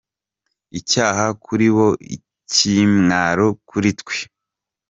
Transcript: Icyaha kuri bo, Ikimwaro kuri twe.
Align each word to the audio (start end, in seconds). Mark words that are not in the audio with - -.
Icyaha 0.79 1.25
kuri 1.45 1.67
bo, 1.75 1.87
Ikimwaro 2.17 3.47
kuri 3.69 3.89
twe. 3.99 4.17